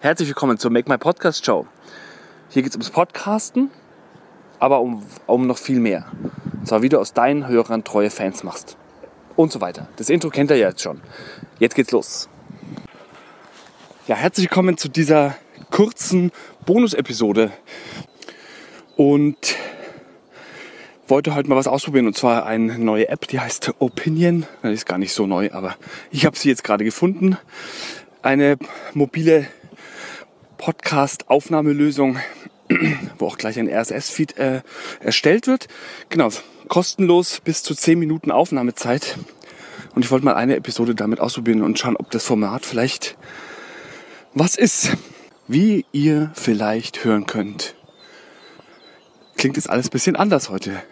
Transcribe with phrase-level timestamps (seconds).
[0.00, 1.66] Herzlich willkommen zur Make My Podcast Show.
[2.50, 3.72] Hier geht es ums Podcasten,
[4.60, 6.06] aber um, um noch viel mehr.
[6.52, 8.76] Und zwar, wie du aus deinen Hörern treue Fans machst.
[9.34, 9.88] Und so weiter.
[9.96, 11.00] Das Intro kennt ihr ja jetzt schon.
[11.58, 12.28] Jetzt geht's los.
[14.06, 15.34] Ja, herzlich willkommen zu dieser
[15.72, 16.30] kurzen
[16.64, 17.50] Bonus-Episode.
[18.96, 19.56] Und
[21.08, 24.46] wollte heute mal was ausprobieren und zwar eine neue App, die heißt Opinion.
[24.62, 25.76] Die ist gar nicht so neu, aber
[26.10, 27.36] ich habe sie jetzt gerade gefunden.
[28.22, 28.58] Eine
[28.94, 29.46] mobile
[30.58, 32.18] Podcast-Aufnahmelösung,
[33.18, 34.60] wo auch gleich ein RSS-Feed äh,
[35.00, 35.68] erstellt wird.
[36.08, 36.28] Genau,
[36.68, 39.18] kostenlos bis zu 10 Minuten Aufnahmezeit.
[39.94, 43.16] Und ich wollte mal eine Episode damit ausprobieren und schauen, ob das Format vielleicht
[44.34, 44.96] was ist.
[45.46, 47.74] Wie ihr vielleicht hören könnt,
[49.38, 50.82] klingt es alles ein bisschen anders heute.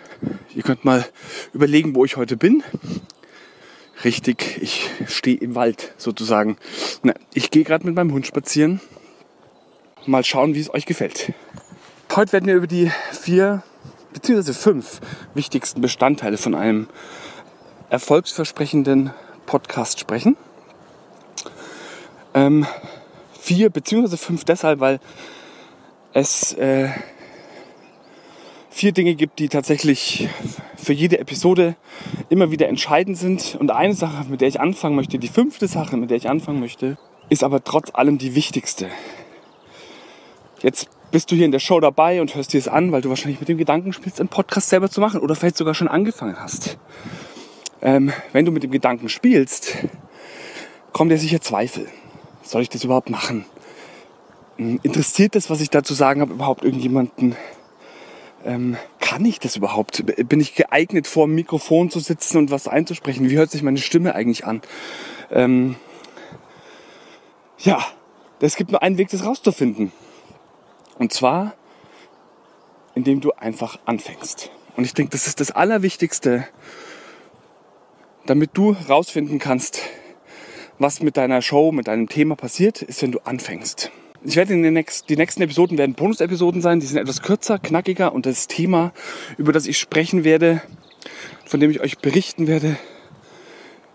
[0.54, 1.04] Ihr könnt mal
[1.52, 2.62] überlegen, wo ich heute bin.
[4.04, 6.56] Richtig, ich stehe im Wald sozusagen.
[7.02, 8.80] Na, ich gehe gerade mit meinem Hund spazieren.
[10.06, 11.32] Mal schauen, wie es euch gefällt.
[12.14, 13.62] Heute werden wir über die vier
[14.12, 14.52] bzw.
[14.52, 15.00] fünf
[15.34, 16.88] wichtigsten Bestandteile von einem
[17.90, 19.10] erfolgsversprechenden
[19.46, 20.36] Podcast sprechen.
[22.34, 22.66] Ähm,
[23.40, 24.16] vier bzw.
[24.16, 25.00] fünf deshalb, weil
[26.12, 26.88] es äh,
[28.76, 30.28] vier Dinge gibt, die tatsächlich
[30.76, 31.76] für jede Episode
[32.28, 33.56] immer wieder entscheidend sind.
[33.58, 36.60] Und eine Sache, mit der ich anfangen möchte, die fünfte Sache, mit der ich anfangen
[36.60, 36.98] möchte,
[37.30, 38.88] ist aber trotz allem die wichtigste.
[40.60, 43.08] Jetzt bist du hier in der Show dabei und hörst dir es an, weil du
[43.08, 46.36] wahrscheinlich mit dem Gedanken spielst, einen Podcast selber zu machen oder vielleicht sogar schon angefangen
[46.38, 46.76] hast.
[47.80, 49.78] Ähm, wenn du mit dem Gedanken spielst,
[50.92, 51.88] kommen dir sicher Zweifel.
[52.42, 53.46] Soll ich das überhaupt machen?
[54.58, 57.36] Hm, interessiert das, was ich dazu sagen habe, überhaupt irgendjemanden?
[58.46, 60.04] Ähm, kann ich das überhaupt?
[60.28, 63.28] Bin ich geeignet, vor dem Mikrofon zu sitzen und was einzusprechen?
[63.28, 64.62] Wie hört sich meine Stimme eigentlich an?
[65.30, 65.76] Ähm,
[67.58, 67.84] ja,
[68.40, 69.92] es gibt nur einen Weg, das rauszufinden.
[70.98, 71.54] Und zwar,
[72.94, 74.50] indem du einfach anfängst.
[74.76, 76.46] Und ich denke, das ist das Allerwichtigste,
[78.26, 79.82] damit du rausfinden kannst,
[80.78, 83.90] was mit deiner Show, mit deinem Thema passiert, ist, wenn du anfängst.
[84.28, 86.80] Ich werde in den nächsten, die nächsten Episoden werden Bonus-Episoden sein.
[86.80, 88.92] Die sind etwas kürzer, knackiger und das Thema,
[89.38, 90.62] über das ich sprechen werde,
[91.44, 92.76] von dem ich euch berichten werde,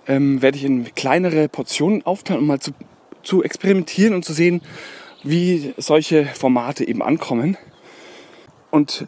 [0.08, 2.72] ähm, werde ich in kleinere Portionen aufteilen, um mal zu,
[3.24, 4.62] zu experimentieren und zu sehen,
[5.22, 7.58] wie solche Formate eben ankommen.
[8.70, 9.08] Und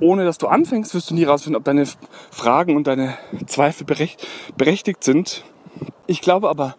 [0.00, 1.86] ohne dass du anfängst, wirst du nie rausfinden, ob deine
[2.32, 3.86] Fragen und deine Zweifel
[4.56, 5.44] berechtigt sind.
[6.08, 6.74] Ich glaube aber,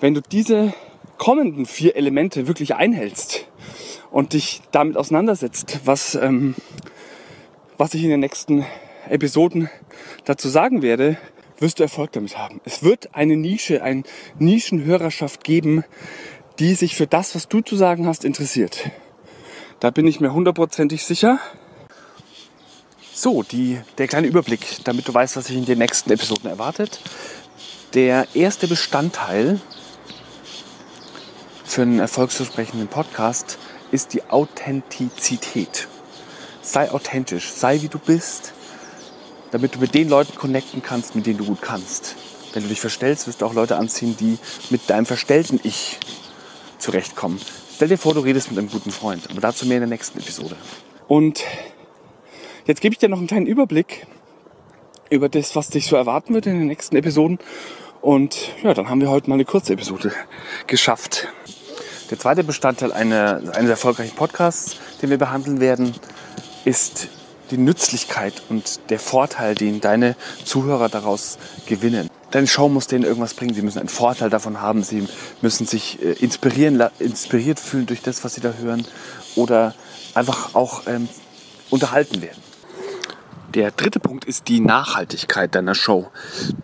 [0.00, 0.74] wenn du diese
[1.22, 3.46] kommenden vier Elemente wirklich einhältst
[4.10, 6.56] und dich damit auseinandersetzt, was, ähm,
[7.78, 8.66] was ich in den nächsten
[9.08, 9.70] Episoden
[10.24, 11.16] dazu sagen werde,
[11.60, 12.60] wirst du Erfolg damit haben.
[12.64, 14.02] Es wird eine Nische, eine
[14.40, 15.84] Nischenhörerschaft geben,
[16.58, 18.90] die sich für das, was du zu sagen hast, interessiert.
[19.78, 21.38] Da bin ich mir hundertprozentig sicher.
[23.14, 26.98] So, die, der kleine Überblick, damit du weißt, was sich in den nächsten Episoden erwartet.
[27.94, 29.60] Der erste Bestandteil
[31.72, 33.58] für einen erfolgsversprechenden Podcast
[33.92, 35.88] ist die Authentizität.
[36.60, 38.52] Sei authentisch, sei wie du bist,
[39.52, 42.14] damit du mit den Leuten connecten kannst, mit denen du gut kannst.
[42.52, 44.36] Wenn du dich verstellst, wirst du auch Leute anziehen, die
[44.68, 45.98] mit deinem verstellten Ich
[46.76, 47.40] zurechtkommen.
[47.74, 50.18] Stell dir vor, du redest mit einem guten Freund, aber dazu mehr in der nächsten
[50.18, 50.56] Episode.
[51.08, 51.42] Und
[52.66, 54.06] jetzt gebe ich dir noch einen kleinen Überblick
[55.08, 57.38] über das, was dich so erwarten wird in den nächsten Episoden.
[58.02, 60.12] Und ja, dann haben wir heute mal eine kurze Episode
[60.66, 61.28] geschafft.
[62.12, 65.94] Der zweite Bestandteil eines erfolgreichen Podcasts, den wir behandeln werden,
[66.66, 67.08] ist
[67.50, 70.14] die Nützlichkeit und der Vorteil, den deine
[70.44, 72.10] Zuhörer daraus gewinnen.
[72.30, 73.54] Deine Show muss denen irgendwas bringen.
[73.54, 74.82] Sie müssen einen Vorteil davon haben.
[74.82, 75.08] Sie
[75.40, 78.86] müssen sich äh, inspirieren, inspiriert fühlen durch das, was sie da hören
[79.34, 79.74] oder
[80.12, 81.08] einfach auch ähm,
[81.70, 82.51] unterhalten werden.
[83.54, 86.10] Der dritte Punkt ist die Nachhaltigkeit deiner Show.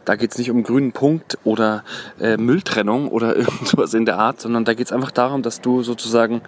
[0.06, 1.84] Da geht es nicht um grünen Punkt oder
[2.18, 5.82] äh, Mülltrennung oder irgendwas in der Art, sondern da geht es einfach darum, dass du
[5.82, 6.40] sozusagen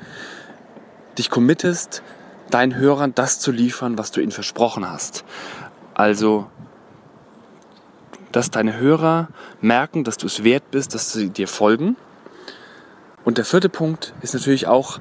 [1.18, 2.02] dich committest,
[2.48, 5.24] deinen Hörern das zu liefern, was du ihnen versprochen hast.
[5.92, 6.46] Also,
[8.32, 9.28] dass deine Hörer
[9.60, 11.96] merken, dass du es wert bist, dass sie dir folgen.
[13.26, 15.00] Und der vierte Punkt ist natürlich auch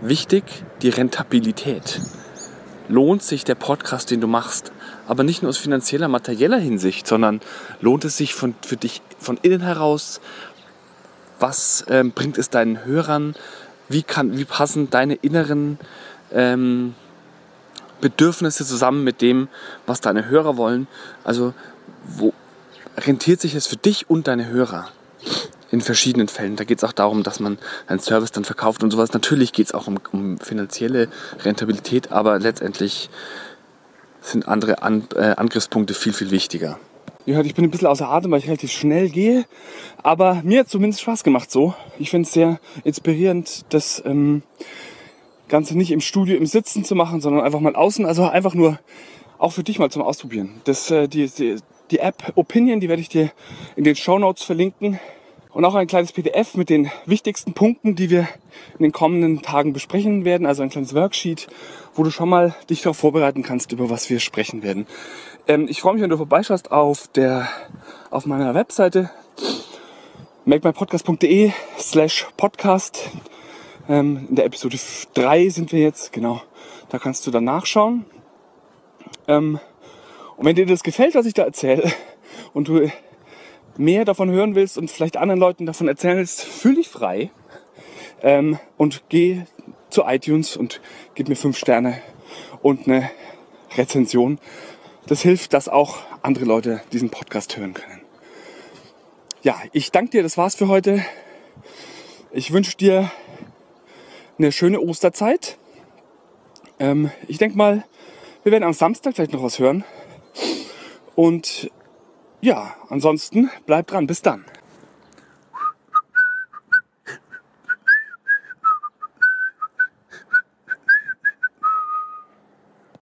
[0.00, 0.44] wichtig,
[0.82, 2.00] die Rentabilität.
[2.88, 4.70] Lohnt sich der Podcast, den du machst?
[5.06, 7.40] Aber nicht nur aus finanzieller, materieller Hinsicht, sondern
[7.80, 10.20] lohnt es sich von, für dich von innen heraus?
[11.38, 13.34] Was ähm, bringt es deinen Hörern?
[13.88, 15.78] Wie, kann, wie passen deine inneren
[16.32, 16.94] ähm,
[18.00, 19.48] Bedürfnisse zusammen mit dem,
[19.86, 20.86] was deine Hörer wollen?
[21.24, 21.54] Also
[22.06, 22.32] wo
[22.96, 24.88] rentiert sich es für dich und deine Hörer?
[25.72, 26.54] In verschiedenen Fällen.
[26.54, 29.12] Da geht es auch darum, dass man einen Service dann verkauft und sowas.
[29.12, 31.08] Natürlich geht es auch um, um, finanzielle
[31.44, 33.10] Rentabilität, aber letztendlich
[34.26, 36.78] sind andere An äh, Angriffspunkte viel, viel wichtiger.
[37.26, 39.46] Hört, ich bin ein bisschen außer Atem, weil ich relativ schnell gehe.
[40.02, 41.74] Aber mir hat zumindest Spaß gemacht so.
[41.98, 44.42] Ich finde es sehr inspirierend, das ähm,
[45.48, 48.06] Ganze nicht im Studio im Sitzen zu machen, sondern einfach mal außen.
[48.06, 48.78] Also einfach nur
[49.38, 50.60] auch für dich mal zum Ausprobieren.
[50.64, 51.56] Das, äh, die, die,
[51.90, 53.32] die App Opinion, die werde ich dir
[53.74, 55.00] in den Show Notes verlinken.
[55.56, 58.28] Und auch ein kleines PDF mit den wichtigsten Punkten, die wir
[58.78, 60.46] in den kommenden Tagen besprechen werden.
[60.46, 61.46] Also ein kleines Worksheet,
[61.94, 64.86] wo du schon mal dich darauf vorbereiten kannst, über was wir sprechen werden.
[65.48, 67.48] Ähm, ich freue mich, wenn du vorbeischaust auf der,
[68.10, 69.10] auf meiner Webseite
[70.44, 73.08] makemypodcast.de slash podcast.
[73.88, 74.76] Ähm, in der Episode
[75.14, 76.42] 3 sind wir jetzt, genau.
[76.90, 78.04] Da kannst du dann nachschauen.
[79.26, 79.58] Ähm,
[80.36, 81.90] und wenn dir das gefällt, was ich da erzähle,
[82.52, 82.90] und du
[83.78, 87.30] mehr davon hören willst und vielleicht anderen Leuten davon erzählen willst, fühl dich frei
[88.22, 89.42] ähm, und geh
[89.90, 90.80] zu iTunes und
[91.14, 92.00] gib mir fünf Sterne
[92.62, 93.10] und eine
[93.76, 94.38] Rezension.
[95.06, 98.00] Das hilft, dass auch andere Leute diesen Podcast hören können.
[99.42, 101.04] Ja, ich danke dir, das war's für heute.
[102.32, 103.10] Ich wünsche dir
[104.38, 105.56] eine schöne Osterzeit.
[106.78, 107.84] Ähm, ich denke mal,
[108.42, 109.84] wir werden am Samstag vielleicht noch was hören.
[111.14, 111.70] Und
[112.46, 114.06] ja, ansonsten bleibt dran.
[114.06, 114.44] Bis dann.